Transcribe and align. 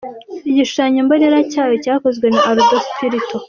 Igishushanyo 0.49 0.99
mbonera 1.05 1.37
cyayo 1.51 1.75
cyakozwe 1.83 2.25
na 2.33 2.39
Aldo 2.49 2.77
Spirito. 2.87 3.35